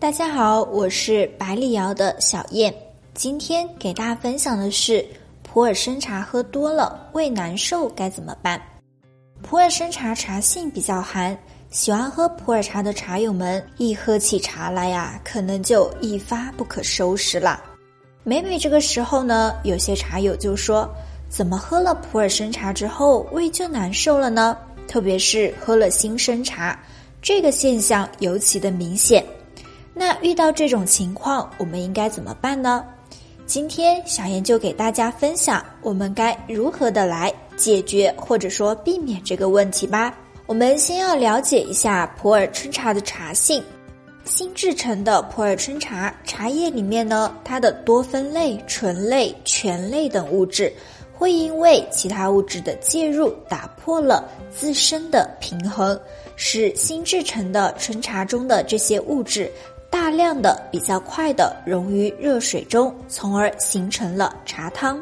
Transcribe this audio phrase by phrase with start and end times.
[0.00, 2.72] 大家好，我是百里瑶的小燕。
[3.14, 5.04] 今天给大家分享的是
[5.42, 8.62] 普洱生茶喝多了胃难受该怎么办？
[9.42, 11.36] 普洱生茶茶性比较寒，
[11.70, 17.60] 喜欢喝普洱茶的茶友们一喝起茶来呀，可能就一发不可收拾了。
[18.22, 20.88] 每每这个时候呢，有些茶友就说：
[21.28, 24.56] 怎么喝了普洱生茶之后胃就难受了呢？
[24.86, 26.78] 特别是喝了新生茶，
[27.20, 29.24] 这个现象尤其的明显。
[29.98, 32.84] 那遇到这种情况，我们应该怎么办呢？
[33.46, 40.14] 今天小妍就给大家分享我们该如何的来解决或者说避免这个问题吧。
[40.46, 43.60] 我们先要了解一下普洱春茶的茶性。
[44.24, 50.72] 新制成的普洱春茶茶叶里面呢，它的多酚类、醇类、醛类等物质
[51.12, 55.98] 会因为其他物质的介入，打破了自身的平衡，
[56.36, 59.50] 使新制成的春茶中的这些物质。
[59.90, 65.00] 大量的、比较快的溶于热水中，从而形成了茶汤。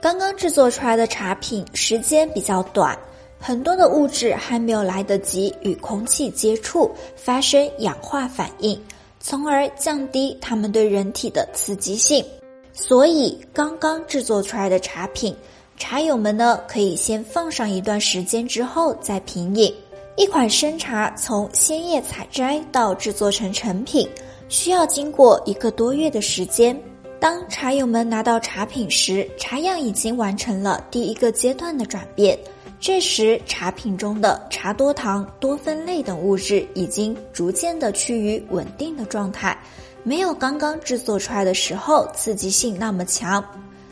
[0.00, 2.96] 刚刚制作出来的茶品时间比较短，
[3.40, 8.80] 很多的物质还没有来得及与空气接触，发生氧化反应，
[9.18, 12.24] 从而降低它们对人体的刺激性。
[12.72, 15.34] 所以，刚刚制作出来的茶品，
[15.76, 19.74] 茶友们呢可以先放上一段时间之后再品饮。
[20.18, 24.10] 一款生茶从鲜叶采摘到制作成成品，
[24.48, 26.76] 需要经过一个多月的时间。
[27.20, 32.36] 当茶友们拿到茶品时，茶样已经完成了第一个阶段的转变。
[32.80, 39.56] 这时，茶品中的茶多糖、多酚类等物质已经逐渐的趋于稳定的状态，
[40.02, 43.44] 没有刚刚制作出来的时候刺激性那么强。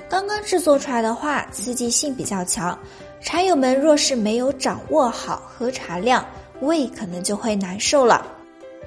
[0.09, 2.77] 刚刚制作出来的话，刺激性比较强。
[3.21, 6.25] 茶友们若是没有掌握好喝茶量，
[6.61, 8.27] 胃可能就会难受了。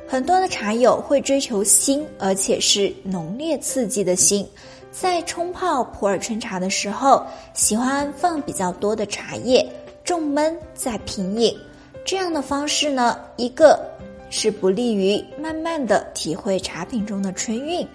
[0.08, 4.48] 很多的茶友会追求新，而且是浓烈刺激的新，
[4.92, 9.68] 在冲泡普洱春茶的时候，喜欢放比较多的茶叶，
[10.04, 11.56] 重闷再品饮。
[12.06, 13.80] 这样的方式呢，一个
[14.30, 17.86] 是不利于慢慢的体会茶品中的春韵，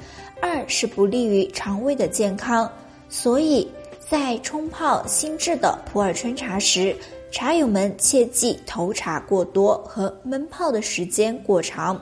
[0.43, 2.71] 二是不利于肠胃的健康，
[3.09, 3.67] 所以。
[4.09, 6.95] 在冲泡新制的普洱春茶时，
[7.33, 11.99] 茶友们切忌投茶过多和闷泡的时间过长。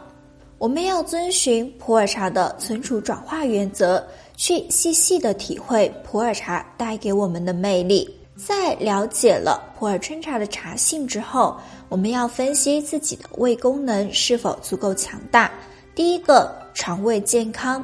[0.58, 4.04] 我们要遵循普洱茶的存储转化原则，
[4.36, 8.08] 去细细的体会普洱茶带给我们的魅力。
[8.34, 11.56] 在了解了普洱春茶的茶性之后，
[11.88, 15.50] 我们要分析自己的胃功能是否足够强大。
[15.94, 17.80] 第一个，肠胃健康；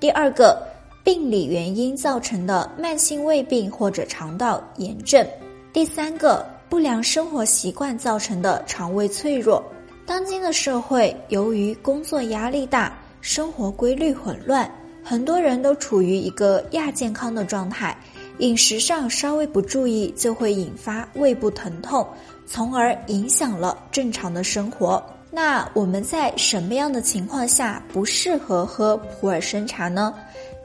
[0.00, 0.69] 第二个。
[1.02, 5.26] 病理原因造成的慢性胃病或者肠道炎症。
[5.72, 9.62] 第三个，不良生活习惯造成的肠胃脆弱。
[10.04, 14.70] 当今的社会，由于工作压力大，生活规律混乱，
[15.02, 17.96] 很多人都处于一个亚健康的状态。
[18.38, 22.06] 饮食上稍微不注意，就会引发胃部疼痛，
[22.46, 25.02] 从而影响了正常的生活。
[25.30, 30.12] 那我们在什么样的情况下不适合喝普洱生茶呢？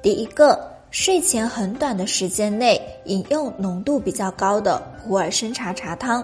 [0.02, 0.60] 第一个，
[0.90, 6.24] 睡前很短的时间内饮用浓度比较高的普洱生茶茶汤；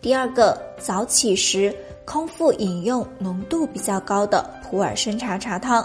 [0.00, 1.74] 第二个，早起时
[2.06, 5.84] 空腹饮用浓度比较高的普洱生茶茶汤；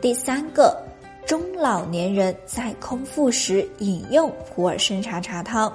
[0.00, 0.80] 第三个，
[1.26, 5.68] 中老年人在空腹时饮用普洱生茶茶汤；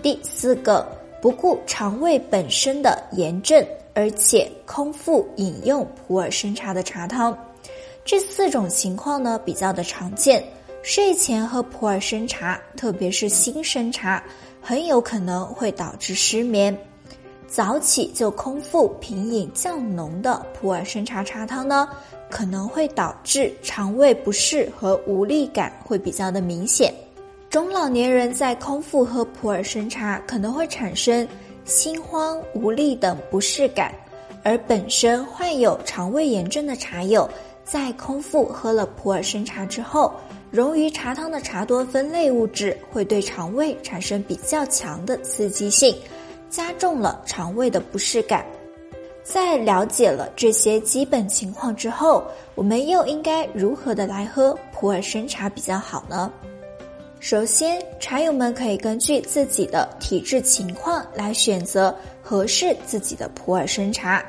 [0.00, 0.86] 第四个，
[1.20, 3.64] 不顾肠胃本身的炎症，
[4.00, 7.36] 而且空腹饮用普洱生茶的茶汤。
[8.02, 10.42] 这四种情况呢比较的常见，
[10.82, 14.24] 睡前喝普洱生茶，特别是新生茶，
[14.62, 16.74] 很有可能会导致失眠；
[17.46, 21.86] 早起就空腹品饮较浓的普洱生茶茶汤呢，
[22.30, 26.90] 可能会导致肠胃不适和无力感会比较的明显；
[27.50, 31.28] 中老年人在空腹喝普洱生茶，可能会产生
[31.70, 33.92] 心慌、无力等不适感；
[34.42, 37.30] 而本身患有肠胃炎症的茶友。
[37.62, 40.12] 在空腹喝了普洱生茶之后，
[40.50, 45.94] 溶于茶汤的茶多酚类物质会对肠胃产生比较强的刺激性，
[46.48, 48.44] 加重了肠胃的不适感。
[49.22, 52.24] 在了解了这些基本情况之后，
[52.56, 56.32] 我们又应该如何的来喝普洱生茶比较好呢？
[57.20, 64.24] 首先，茶友们可以根据自己的体质情况来选择合适自己的普洱生茶。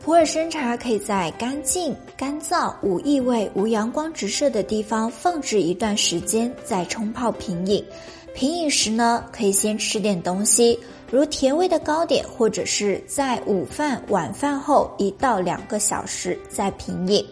[0.00, 7.84] 普洱生茶可以在干净、干燥、无异味、无阳光直射的地方放置一段时间，再冲泡品饮。
[8.32, 10.78] 品饮时呢，可以先吃点东西，
[11.10, 17.26] 如甜味的糕点，或者是在午饭、晚饭后一到两个小时再品饮。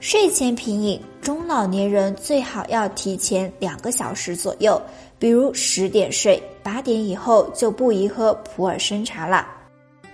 [0.00, 4.80] 睡前品饮，中老年人最好要提前两个小时左右，
[5.18, 9.46] 比如十点睡，八点以后就不宜喝普洱生茶了。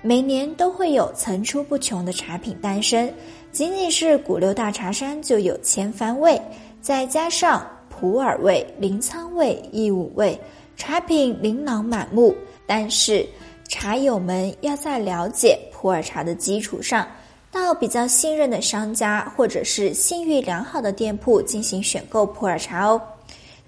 [0.02, 3.08] 每年都会有层出不穷的茶品诞生，
[3.52, 6.36] 仅仅是古六大茶山就有千番味，
[6.80, 10.36] 再加上普洱味、临沧味、义乌味，
[10.76, 12.34] 茶品琳琅满目。
[12.66, 13.24] 但是
[13.68, 17.06] 茶友们要在了解普洱茶的基础上，
[17.54, 23.00] 到比较信任的商家或者是信誉良好的店铺进行选购普洱茶哦。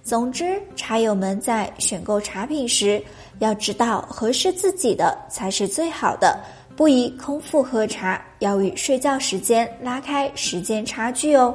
[0.02, 3.00] 总之，茶友们在选购茶品时。
[3.38, 6.40] 要知道合适自己的才是最好的，
[6.74, 11.54] 不宜空腹喝茶，要与睡觉时间拉开时间差距哦。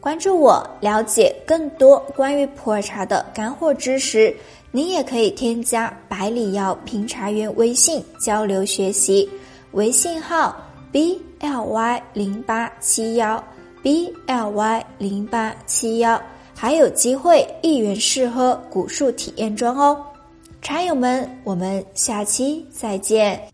[0.00, 4.36] 关注我，了解更多关于普洱茶的干货知识。
[4.70, 9.26] 您也可以添加百里瑶评茶员微信交流学习，
[9.70, 10.54] 微信号
[10.90, 13.42] b l y 零八七幺
[13.82, 16.22] b l y 零八七幺，
[16.54, 20.00] 还有机会一元试喝古树体验装哦。
[20.60, 23.51] 茶友们，我们下期再见。